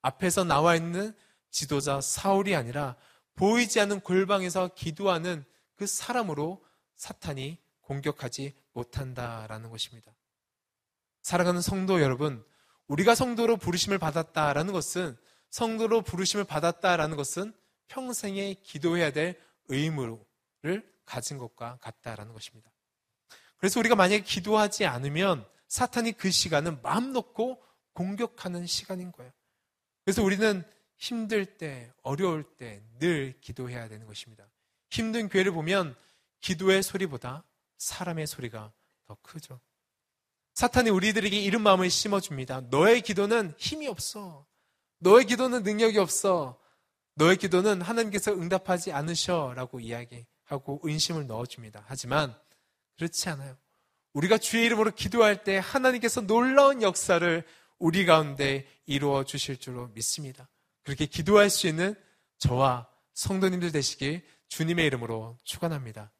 [0.00, 1.14] 앞에서 나와 있는
[1.50, 2.96] 지도자 사울이 아니라
[3.34, 5.44] 보이지 않는 골방에서 기도하는
[5.76, 10.12] 그 사람으로 사탄이 공격하지 못한다라는 것입니다.
[11.22, 12.44] 사랑하는 성도 여러분,
[12.88, 15.16] 우리가 성도로 부르심을 받았다라는 것은
[15.50, 17.52] 성도로 부르심을 받았다라는 것은
[17.88, 20.18] 평생에 기도해야 될 의무를
[21.04, 22.70] 가진 것과 같다라는 것입니다.
[23.56, 27.62] 그래서 우리가 만약에 기도하지 않으면 사탄이 그 시간은 마음 놓고
[27.92, 29.32] 공격하는 시간인 거예요.
[30.04, 30.62] 그래서 우리는
[30.98, 34.48] 힘들 때, 어려울 때 늘 기도해야 되는 것입니다.
[34.90, 35.96] 힘든 교회를 보면
[36.40, 37.44] 기도의 소리보다
[37.78, 38.72] 사람의 소리가
[39.06, 39.60] 더 크죠.
[40.54, 42.62] 사탄이 우리들에게 이런 마음을 심어줍니다.
[42.70, 44.46] 너의 기도는 힘이 없어.
[44.98, 46.58] 너의 기도는 능력이 없어.
[47.14, 49.52] 너의 기도는 하나님께서 응답하지 않으셔.
[49.54, 51.84] 라고 이야기하고 은심을 넣어줍니다.
[51.86, 52.34] 하지만
[52.96, 53.56] 그렇지 않아요.
[54.14, 57.44] 우리가 주의 이름으로 기도할 때 하나님께서 놀라운 역사를
[57.78, 60.48] 우리 가운데 이루어 주실 줄로 믿습니다.
[60.84, 61.94] 그렇게 기도할 수 있는
[62.38, 66.12] 저와 성도님들 되시길 주님의 이름으로 축원합니다.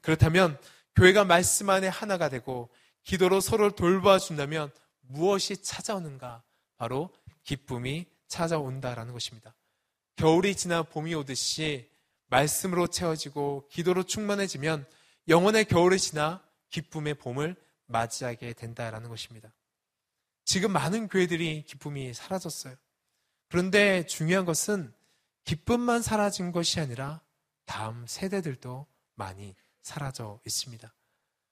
[0.00, 0.58] 그렇다면
[0.94, 2.70] 교회가 말씀 안에 하나가 되고
[3.04, 4.70] 기도로 서로를 돌봐 준다면
[5.00, 6.42] 무엇이 찾아오는가?
[6.76, 7.10] 바로
[7.42, 9.54] 기쁨이 찾아온다라는 것입니다.
[10.16, 11.90] 겨울이 지나 봄이 오듯이
[12.26, 14.86] 말씀으로 채워지고 기도로 충만해지면
[15.26, 19.52] 영혼의 겨울이 지나 기쁨의 봄을 맞이하게 된다라는 것입니다.
[20.44, 22.76] 지금 많은 교회들이 기쁨이 사라졌어요.
[23.48, 24.92] 그런데 중요한 것은
[25.48, 27.22] 기쁨만 사라진 것이 아니라
[27.64, 30.94] 다음 세대들도 많이 사라져 있습니다.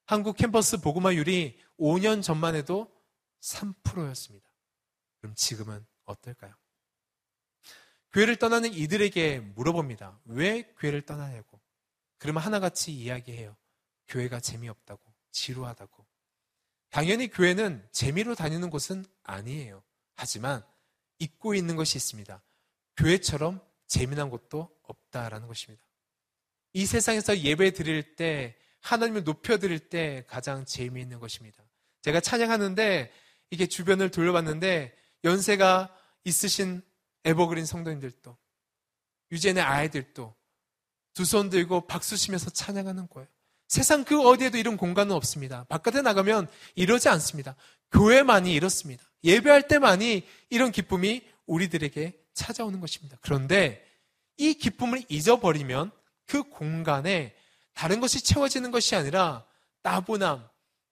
[0.05, 2.91] 한국 캠퍼스 보고마율이 5년 전만 해도
[3.41, 4.47] 3%였습니다.
[5.17, 6.53] 그럼 지금은 어떨까요?
[8.11, 10.19] 교회를 떠나는 이들에게 물어봅니다.
[10.25, 11.59] 왜 교회를 떠나냐고.
[12.19, 13.57] 그러면 하나같이 이야기해요.
[14.09, 16.05] 교회가 재미없다고, 지루하다고.
[16.91, 19.81] 당연히 교회는 재미로 다니는 곳은 아니에요.
[20.13, 20.63] 하지만
[21.17, 22.43] 잊고 있는 것이 있습니다.
[22.97, 25.83] 교회처럼 재미난 곳도 없다라는 것입니다.
[26.73, 31.63] 이 세상에서 예배 드릴 때, 하나님을 높여 드릴 때 가장 재미있는 것입니다.
[32.01, 33.11] 제가 찬양하는데
[33.49, 36.81] 이게 주변을 돌려봤는데 연세가 있으신
[37.25, 38.37] 에버그린 성도님들도
[39.31, 40.35] 유젠의 아이들도
[41.13, 43.27] 두 손 들고 박수 치면서 찬양하는 거예요.
[43.67, 45.63] 세상 그 어디에도 이런 공간은 없습니다.
[45.65, 47.55] 바깥에 나가면 이러지 않습니다.
[47.91, 49.03] 교회만이 이렇습니다.
[49.23, 53.17] 예배할 때만이 이런 기쁨이 우리들에게 찾아오는 것입니다.
[53.21, 53.85] 그런데
[54.37, 55.91] 이 기쁨을 잊어버리면
[56.25, 57.35] 그 공간에
[57.73, 59.45] 다른 것이 채워지는 것이 아니라
[59.81, 60.47] 따분함,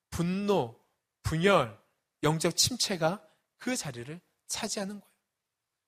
[0.09, 0.79] 분노,
[1.23, 1.77] 분열,
[2.23, 3.21] 영적 침체가
[3.57, 5.15] 그 자리를 차지하는 거예요.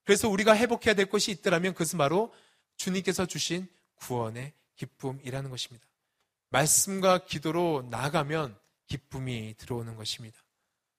[0.04, 2.34] 그래서 우리가 회복해야 될 것이 있더라면 그것은 바로
[2.78, 5.86] 주님께서 주신 구원의 기쁨이라는 것입니다.
[6.50, 10.38] 말씀과 기도로 나가면 기쁨이 들어오는 것입니다.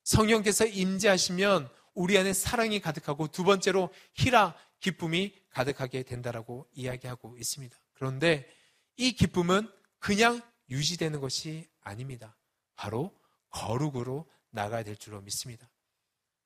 [0.04, 7.76] 성령께서 임재하시면 우리 안에 사랑이 가득하고 두 번째로 희라 기쁨이 가득하게 된다라고 이야기하고 있습니다.
[7.94, 8.48] 그런데
[8.96, 12.36] 이 기쁨은 그냥 유지되는 것이 아닙니다.
[12.76, 13.12] 바로
[13.50, 15.68] 거룩으로 나가야 될 줄로 믿습니다.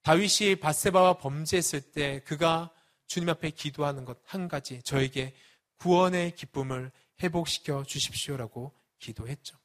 [0.02, 2.70] 다윗이 바세바와 범죄했을 때 그가
[3.07, 5.35] 주님 앞에 기도하는 것 한 가지 저에게
[5.76, 6.90] 구원의 기쁨을
[7.22, 9.59] 회복시켜 주십시오라고 기도했죠.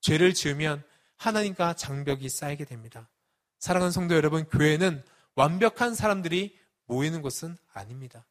[0.00, 0.82] 죄를 지으면
[1.16, 3.10] 하나님과 장벽이 쌓이게 됩니다.
[3.58, 5.04] 사랑하는 성도 여러분, 교회는
[5.36, 8.26] 완벽한 사람들이 모이는 곳은 아닙니다.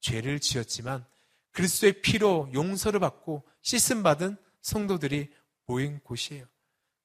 [0.00, 1.04] 죄를 지었지만
[1.52, 5.30] 그리스도의 피로 용서를 받고 씻음 받은 성도들이
[5.66, 6.46] 모인 곳이에요.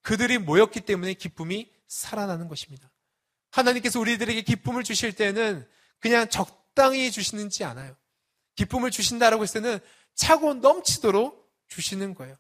[0.02, 2.92] 그들이 모였기 때문에 기쁨이 살아나는 것입니다.
[3.52, 5.68] 하나님께서 우리들에게 기쁨을 주실 때는
[6.00, 7.96] 그냥 적당히 주시는지 않아요.
[8.56, 9.80] 기쁨을 주신다라고 했을 때는
[10.16, 12.38] 차고 넘치도록 주시는 거예요.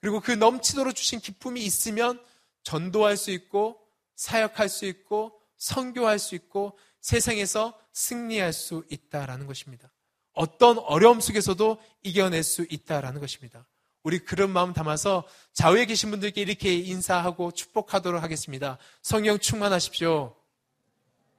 [0.00, 2.22] 그리고 그 넘치도록 주신 기쁨이 있으면
[2.62, 3.80] 전도할 수 있고
[4.16, 9.90] 사역할 수 있고 선교할 수 있고 세상에서 승리할 수 있다라는 것입니다.
[10.32, 13.66] 어떤 어려움 속에서도 이겨낼 수 있다라는 것입니다.
[14.04, 18.78] 우리 그런 마음 담아서 좌우에 계신 분들께 이렇게 인사하고 축복하도록 하겠습니다.
[19.02, 20.34] 성령 충만하십시오.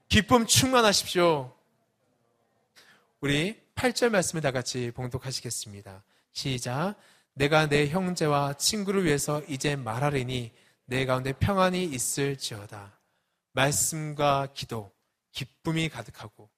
[0.10, 1.56] 기쁨 충만하십시오.
[3.22, 6.04] 우리 8절 말씀을 다 같이 봉독하시겠습니다.
[6.34, 6.96] 시작.
[7.34, 10.52] 내가 내 형제와 친구를 위해서 이제 말하리니
[10.86, 12.99] 내 가운데 평안이 있을지어다.
[13.54, 14.92] 말씀과 기도,
[15.32, 16.50] 기쁨이 가득하고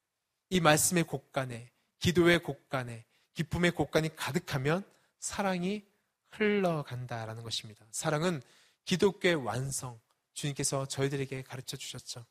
[0.50, 4.84] 이 말씀의 곳간에, 기도의 곳간에, 기쁨의 곳간이 가득하면
[5.20, 5.86] 사랑이
[6.32, 7.86] 흘러간다라는 것입니다.
[7.92, 8.42] 사랑은
[8.86, 10.00] 기독교의 완성,
[10.34, 12.26] 주님께서 저희들에게 가르쳐 주셨죠.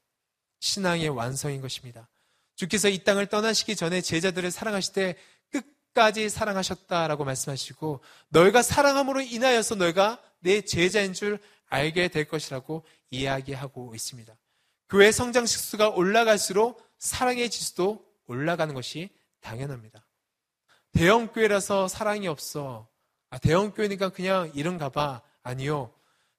[0.60, 2.08] 신앙의 완성인 것입니다.
[2.56, 5.16] 주께서 이 땅을 떠나시기 전에 제자들을 사랑하실 때
[5.50, 14.36] 끝까지 사랑하셨다라고 말씀하시고 너희가 사랑함으로 인하여서 너희가 내 제자인 줄 알게 될 것이라고 이야기하고 있습니다.
[14.90, 19.08] 교회 성장 식수가 올라갈수록 사랑의 지수도 올라가는 것이
[19.40, 20.04] 당연합니다.
[20.92, 22.88] 대형 교회라서 사랑이 없어.
[23.30, 25.22] 아, 대형 교회니까 그냥 이런가 봐.
[25.44, 25.94] 아니요.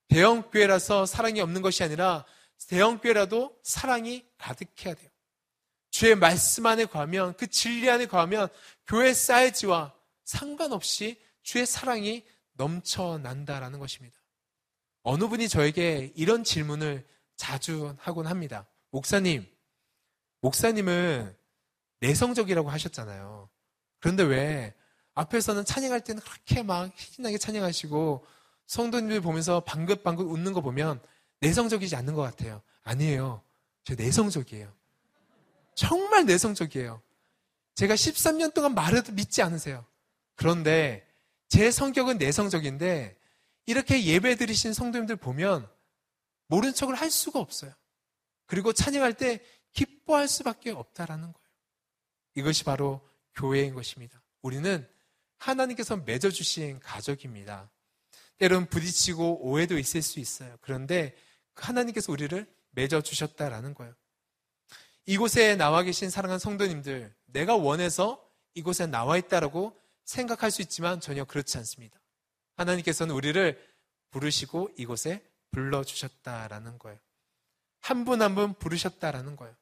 [0.09, 2.25] 대형 교회라서 사랑이 없는 것이 아니라
[2.67, 5.09] 대형 교회라도 사랑이 가득해야 돼요.
[5.89, 8.49] 주의 말씀 안에 거하면 그 진리 안에 거하면
[8.85, 9.93] 교회 사이즈와
[10.25, 14.19] 상관없이 주의 사랑이 넘쳐난다라는 것입니다.
[15.03, 17.05] 어느 분이 저에게 이런 질문을
[17.41, 18.67] 자주 하곤 합니다.
[18.91, 19.47] 목사님,
[20.41, 21.35] 목사님은
[21.99, 23.49] 내성적이라고 하셨잖아요.
[23.99, 24.75] 그런데 왜
[25.15, 28.23] 앞에서는 찬양할 때는 그렇게 막 신나게 찬양하시고
[28.67, 31.01] 성도님들 보면서 방긋방긋 웃는 거 보면
[31.39, 32.61] 내성적이지 않는 것 같아요.
[32.83, 33.41] 아니에요.
[33.85, 34.71] 저 내성적이에요.
[35.73, 37.01] 정말 내성적이에요.
[37.73, 39.83] 제가 13년 동안 말해도 믿지 않으세요.
[40.35, 41.07] 그런데
[41.49, 43.17] 제 성격은 내성적인데
[43.65, 45.67] 이렇게 예배 드리신 성도님들 보면
[46.51, 47.73] 모른 척을 할 수가 없어요.
[48.45, 51.47] 그리고 찬양할 때 기뻐할 수밖에 없다라는 거예요.
[52.35, 52.99] 이것이 바로
[53.35, 54.21] 교회인 것입니다.
[54.41, 54.85] 우리는
[55.37, 57.71] 하나님께서 맺어주신 가족입니다.
[58.37, 60.57] 때론 부딪히고 오해도 있을 수 있어요.
[60.59, 61.15] 그런데
[61.55, 63.95] 하나님께서 우리를 맺어주셨다라는 거예요.
[65.05, 68.21] 이곳에 나와 계신 사랑하는 성도님들, 내가 원해서
[68.55, 71.97] 이곳에 나와 있다라고 생각할 수 있지만 전혀 그렇지 않습니다.
[72.57, 73.57] 하나님께서는 우리를
[74.09, 76.99] 부르시고 이곳에 불러주셨다라는 거예요.
[77.79, 79.55] 한 분 한 분 부르셨다라는 거예요.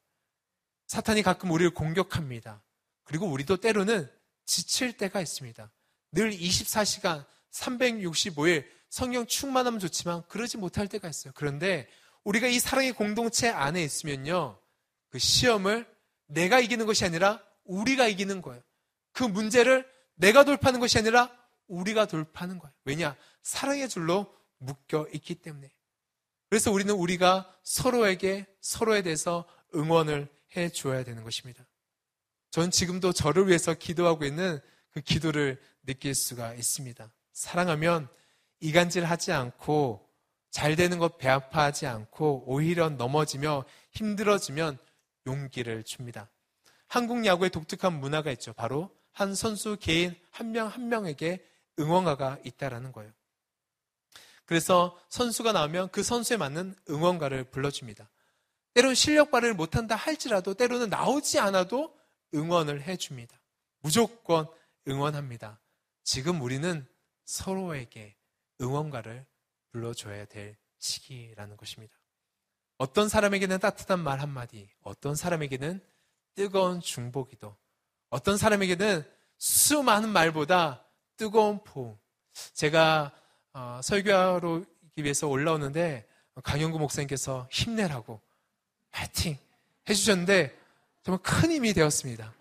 [0.86, 2.62] 사탄이 가끔 우리를 공격합니다.
[3.04, 4.10] 그리고 우리도 때로는
[4.44, 5.70] 지칠 때가 있습니다.
[6.12, 11.32] 늘 24시간, 365일 성령 충만하면 좋지만 그러지 못할 때가 있어요.
[11.36, 11.88] 그런데
[12.24, 14.60] 우리가 이 사랑의 공동체 안에 있으면요.
[15.08, 15.86] 그 시험을
[16.26, 18.62] 내가 이기는 것이 아니라 우리가 이기는 거예요.
[19.12, 21.34] 그 문제를 내가 돌파하는 것이 아니라
[21.68, 22.74] 우리가 돌파하는 거예요.
[22.84, 23.16] 왜냐?
[23.42, 25.70] 사랑의 줄로 묶여 있기 때문에.
[26.50, 31.64] 그래서 우리는 우리가 서로에게 서로에 대해서 응원을 해 줘야 되는 것입니다.
[32.50, 34.58] 전 지금도 저를 위해서 기도하고 있는
[34.90, 37.08] 그 기도를 느낄 수가 있습니다.
[37.32, 38.08] 사랑하면
[38.58, 40.08] 이간질 하지 않고
[40.50, 44.76] 잘 되는 것 배아파하지 않고 오히려 넘어지며 힘들어지면
[45.28, 46.28] 용기를 줍니다.
[46.88, 48.52] 한국 야구의 독특한 문화가 있죠.
[48.52, 51.46] 바로 한 선수 개인 한 명한 한 명에게
[51.78, 53.12] 응원가가 있다라는 거예요.
[54.50, 58.10] 그래서 선수가 나오면 그 선수에 맞는 응원가를 불러줍니다.
[58.74, 61.96] 때로는 실력 발휘를 못한다 할지라도 때로는 나오지 않아도
[62.34, 63.40] 응원을 해줍니다.
[63.78, 64.48] 무조건
[64.88, 65.60] 응원합니다.
[66.02, 66.84] 지금 우리는
[67.26, 68.16] 서로에게
[68.60, 69.24] 응원가를
[69.70, 71.94] 불러줘야 될 시기라는 것입니다.
[72.76, 75.80] 어떤 사람에게는 따뜻한 말 한마디, 어떤 사람에게는
[76.34, 77.56] 뜨거운 중보기도,
[78.08, 79.08] 어떤 사람에게는
[79.38, 80.84] 수많은 말보다
[81.16, 82.00] 뜨거운 포옹.
[82.54, 83.14] 제가
[83.52, 84.62] 어, 설교하러
[84.96, 86.06] 위해서 올라오는데
[86.42, 88.20] 강영구 목사님께서 힘내라고
[88.90, 89.38] 파이팅
[89.88, 90.56] 해주셨는데
[91.02, 92.34] 정말 큰 힘이 되었습니다.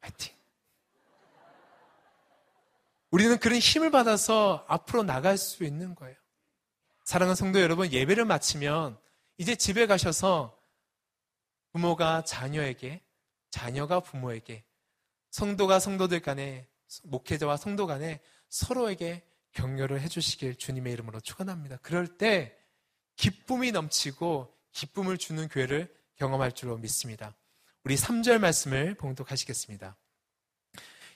[0.00, 0.34] 파이팅.
[3.10, 6.16] 우리는 그런 힘을 받아서 앞으로 나갈 수 있는 거예요.
[7.04, 8.98] 사랑하는 성도 여러분, 예배를 마치면
[9.36, 10.56] 이제 집에 가셔서
[11.72, 13.02] 부모가 자녀에게,
[13.50, 14.64] 자녀가 부모에게,
[15.30, 16.68] 성도가 성도들 간에
[17.04, 21.78] 목회자와 성도 간에 서로에게 격려를 해주시길 주님의 이름으로 축원합니다.
[21.82, 22.56] 그럴 때
[23.16, 27.34] 기쁨이 넘치고 기쁨을 주는 교회를 경험할 줄로 믿습니다.
[27.84, 29.96] 우리 3절 말씀을 봉독하시겠습니다.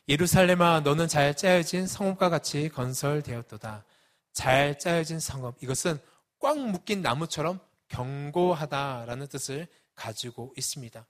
[0.09, 3.85] 예루살렘아 너는 잘 짜여진 성읍과 같이 건설되었도다.
[4.33, 5.63] 잘 짜여진 성읍.
[5.63, 5.99] 이것은
[6.41, 11.07] 꽉 묶인 나무처럼 견고하다라는 뜻을 가지고 있습니다.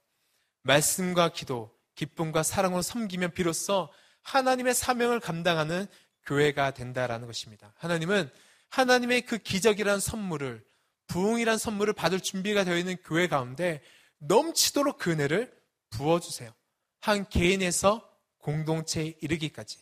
[0.62, 3.88] 말씀과 기도, 기쁨과 사랑으로 섬기면 비로소
[4.22, 5.86] 하나님의 사명을 감당하는
[6.26, 7.72] 교회가 된다라는 것입니다.
[7.76, 8.30] 하나님은
[8.70, 10.64] 하나님의 그 기적이란 선물을
[11.06, 13.82] 부흥이란 선물을 받을 준비가 되어 있는 교회 가운데
[14.18, 15.54] 넘치도록 그 은혜를
[15.90, 16.52] 부어 주세요.
[17.00, 19.78] 한 개인에서 공동체에 이르기까지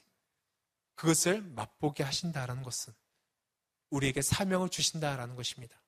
[0.95, 2.93] 그것을 맛보게 하신다라는 것은
[3.91, 5.81] 우리에게 사명을 주신다라는 것입니다.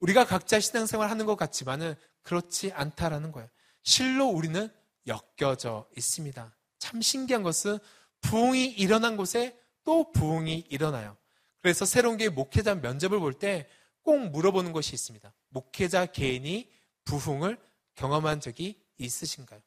[0.00, 3.48] 우리가 각자 신앙생활 하는 것 같지만은 그렇지 않다라는 거예요.
[3.82, 4.70] 실로 우리는
[5.06, 6.54] 엮여져 있습니다.
[6.78, 7.78] 참 신기한 것은
[8.20, 11.16] 부흥이 일어난 곳에 또 부흥이 일어나요.
[11.60, 13.68] 그래서 새로운 게 목회자 면접을 볼 때
[14.02, 15.34] 꼭 물어보는 것이 있습니다.
[15.50, 16.72] 목회자 개인이
[17.04, 17.58] 부흥을
[17.94, 19.60] 경험한 적이 있으신가요?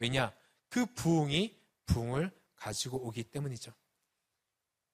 [0.00, 0.32] 왜냐?
[0.68, 1.56] 그 부흥이
[1.86, 3.72] 부흥을 가지고 오기 때문이죠.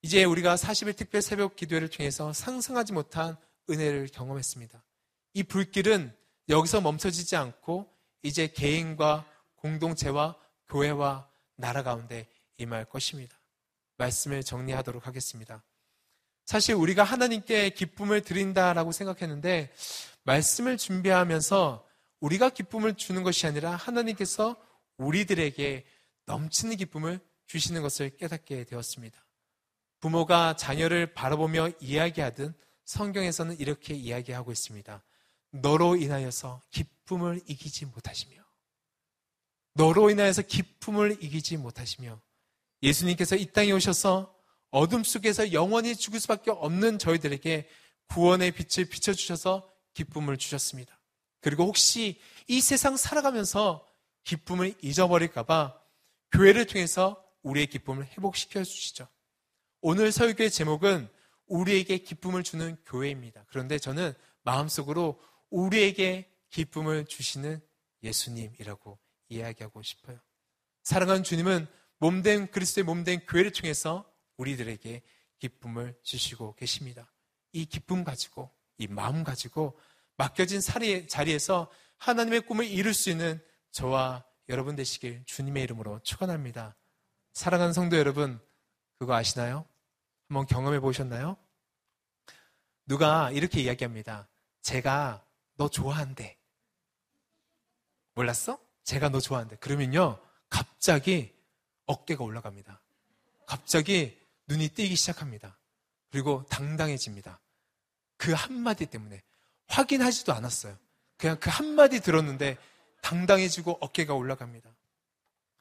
[0.03, 3.39] 이제 우리가 40일 특별 새벽 기도회를 통해서 상상하지 못한
[3.71, 4.85] 은혜를 경험했습니다.
[5.35, 6.15] 이 불길은
[6.51, 7.91] 여기서 멈춰지지 않고
[8.23, 10.37] 이제 개인과 공동체와
[10.69, 13.37] 교회와 나라 가운데 임할 것입니다.
[13.97, 15.63] 말씀을 정리하도록 하겠습니다.
[16.45, 19.73] 사실 우리가 하나님께 기쁨을 드린다라고 생각했는데
[20.25, 21.87] 말씀을 준비하면서
[22.21, 24.57] 우리가 기쁨을 주는 것이 아니라 하나님께서
[24.97, 25.85] 우리들에게
[26.27, 29.25] 넘치는 기쁨을 주시는 것을 깨닫게 되었습니다.
[30.01, 35.03] 부모가 자녀를 바라보며 이야기하듯 성경에서는 이렇게 이야기하고 있습니다.
[35.51, 38.43] 너로 인하여서 기쁨을 이기지 못하시며
[39.75, 42.21] 너로 인하여서 기쁨을 이기지 못하시며
[42.83, 44.35] 예수님께서 이 땅에 오셔서
[44.71, 47.69] 어둠 속에서 영원히 죽을 수밖에 없는 저희들에게
[48.09, 50.99] 구원의 빛을 비춰주셔서 기쁨을 주셨습니다.
[51.41, 53.87] 그리고 혹시 이 세상 살아가면서
[54.25, 55.79] 기쁨을 잊어버릴까봐
[56.33, 59.09] 교회를 통해서 우리의 기쁨을 회복시켜 주시죠.
[59.81, 61.09] 오늘 설교의 제목은
[61.47, 63.45] 우리에게 기쁨을 주는 교회입니다.
[63.49, 67.61] 그런데 저는 마음속으로 우리에게 기쁨을 주시는
[68.03, 70.19] 예수님이라고 이야기하고 싶어요.
[70.85, 71.67] 사랑하는 주님은
[72.03, 74.05] 몸된 그리스도의 몸된 교회를 통해서
[74.37, 75.03] 우리들에게
[75.39, 77.09] 기쁨을 주시고 계십니다.
[77.53, 79.79] 이 기쁨 가지고 이 마음 가지고
[80.17, 80.61] 맡겨진
[81.07, 86.75] 자리에서 하나님의 꿈을 이룰 수 있는 저와 여러분 되시길 주님의 이름으로 축원합니다.
[87.35, 88.41] 사랑하는 성도 여러분,
[88.99, 89.65] 그거 아시나요?
[90.29, 91.37] 한번 경험해 보셨나요?
[92.85, 94.29] 누가 이렇게 이야기합니다.
[94.61, 96.37] 제가 너 좋아한대.
[98.15, 98.59] 몰랐어?
[98.83, 99.57] 제가 너 좋아한대.
[99.57, 101.33] 그러면요, 갑자기
[101.93, 102.81] 어깨가 올라갑니다.
[103.47, 105.59] 갑자기 눈이 띄기 시작합니다.
[106.11, 107.41] 그리고 당당해집니다.
[108.17, 109.23] 그 한마디 때문에
[109.67, 110.77] 확인하지도 않았어요.
[111.17, 112.57] 그냥 그 한마디 들었는데
[113.03, 114.71] 당당해지고 어깨가 올라갑니다.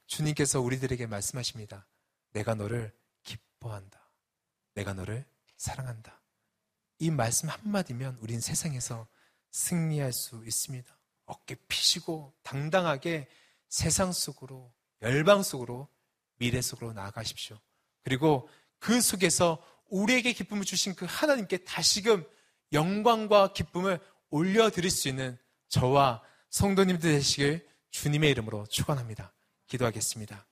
[0.07, 1.85] 주님께서 우리들에게 말씀하십니다.
[2.31, 3.99] 내가 너를 기뻐한다.
[4.73, 5.25] 내가 너를
[5.57, 6.19] 사랑한다.
[6.99, 9.07] 이 말씀 한마디면 우린 세상에서
[9.51, 10.97] 승리할 수 있습니다.
[11.25, 13.27] 어깨 피시고 당당하게
[13.69, 15.87] 세상 속으로, 열방 속으로,
[16.41, 17.55] 미래 속으로 나아가십시오.
[18.03, 18.49] 그리고
[18.79, 22.25] 그 속에서 우리에게 기쁨을 주신 그 하나님께 다시금
[22.73, 23.99] 영광과 기쁨을
[24.31, 25.37] 올려드릴 수 있는
[25.69, 29.31] 저와 성도님들 되시길 주님의 이름으로 축원합니다.
[29.67, 30.47] 기도하겠습니다.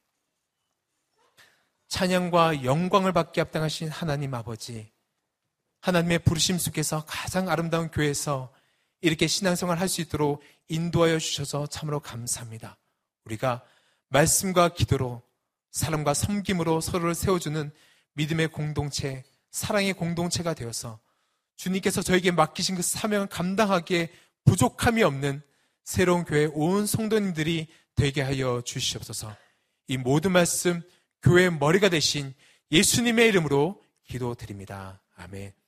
[1.88, 4.92] 찬양과 영광을 받게 합당하신 하나님 아버지,
[5.82, 8.54] 하나님의 부르심 속에서 가장 아름다운 교회에서
[9.02, 12.78] 이렇게 신앙생활 할 수 있도록 인도하여 주셔서 참으로 감사합니다.
[13.26, 13.64] 우리가
[14.10, 15.24] 말씀과 기도로
[15.72, 17.72] 사람과 섬김으로 서로를 세워주는
[18.14, 21.00] 믿음의 공동체, 사랑의 공동체가 되어서
[21.56, 24.10] 주님께서 저에게 맡기신 그 사명을 감당하기에
[24.46, 25.42] 부족함이 없는
[25.84, 29.36] 새로운 교회 온 성도님들이 되게 하여 주시옵소서.
[29.88, 30.82] 이 모든 말씀
[31.22, 32.34] 교회의 머리가 되신
[32.72, 35.02] 예수님의 이름으로 기도드립니다.
[35.16, 35.59] 아멘.